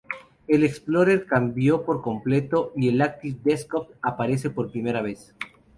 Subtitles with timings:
[0.47, 5.35] El Explorer cambió por completo y el Active Desktop aparece por primera vez.